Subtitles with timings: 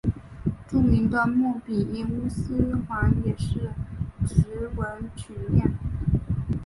[0.67, 3.71] 著名的莫比乌斯环也是
[4.27, 5.77] 直纹曲面。